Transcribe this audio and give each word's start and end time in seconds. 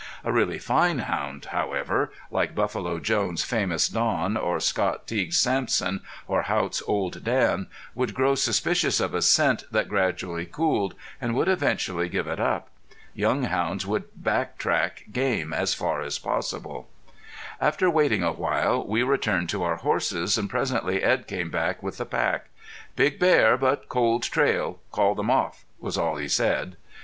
A 0.23 0.31
really 0.31 0.57
fine 0.57 0.97
hound, 0.97 1.45
however, 1.51 2.11
like 2.31 2.55
Buffalo 2.55 2.97
Jones' 2.97 3.43
famous 3.43 3.87
Don, 3.87 4.35
or 4.35 4.59
Scott 4.59 5.05
Teague's 5.05 5.37
Sampson 5.37 6.01
or 6.27 6.41
Haught's 6.41 6.81
Old 6.87 7.23
Dan, 7.23 7.67
would 7.93 8.15
grow 8.15 8.33
suspicious 8.33 8.99
of 8.99 9.13
a 9.13 9.21
scent 9.21 9.65
that 9.69 9.87
gradually 9.87 10.47
cooled, 10.47 10.95
and 11.21 11.35
would 11.35 11.47
eventually 11.47 12.09
give 12.09 12.25
it 12.25 12.39
up. 12.39 12.69
Young 13.13 13.43
hounds 13.43 13.85
would 13.85 14.05
back 14.15 14.57
track 14.57 15.03
game 15.11 15.53
as 15.53 15.75
far 15.75 16.01
as 16.01 16.17
possible. 16.17 16.89
After 17.59 17.87
waiting 17.87 18.23
a 18.23 18.31
while 18.31 18.83
we 18.83 19.03
returned 19.03 19.49
to 19.49 19.61
our 19.61 19.75
horses, 19.75 20.35
and 20.35 20.49
presently 20.49 21.03
Edd 21.03 21.27
came 21.27 21.51
back 21.51 21.83
with 21.83 21.97
the 21.97 22.07
pack. 22.07 22.47
"Big 22.95 23.19
bear, 23.19 23.55
but 23.55 23.87
cold 23.87 24.23
trail. 24.23 24.79
Called 24.91 25.19
them 25.19 25.29
off," 25.29 25.63
was 25.79 25.95
all 25.95 26.15
he 26.15 26.27
said. 26.27 26.75